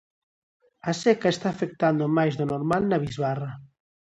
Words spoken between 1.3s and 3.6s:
está afectando máis do normal na bisbarra.